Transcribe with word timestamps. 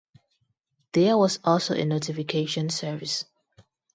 There 0.93 1.15
was 1.15 1.37
also 1.43 1.75
a 1.75 1.85
notification 1.85 2.71
service. 2.71 3.23